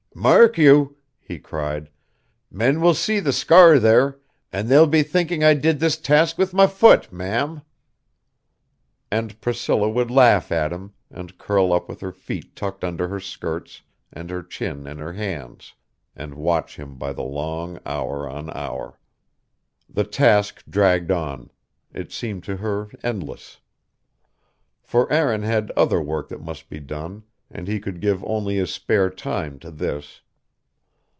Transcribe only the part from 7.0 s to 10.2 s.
Ma'am." And Priscilla would